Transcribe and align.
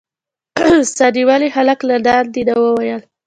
سا 0.95 1.05
نيولي 1.15 1.47
هلک 1.55 1.79
له 1.89 1.95
لاندې 2.05 2.41
نه 2.49 2.55
وويل. 2.63 3.01